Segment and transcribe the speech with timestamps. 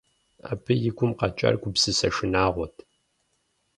[0.51, 2.75] Абы и гум къэкӀар гупсысэ шынагъуэт.